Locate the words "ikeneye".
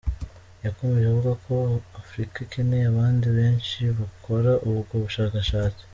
2.45-2.85